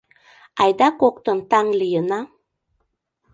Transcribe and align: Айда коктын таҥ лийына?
Айда 0.61 0.87
коктын 1.01 1.39
таҥ 1.49 1.67
лийына? 1.79 2.19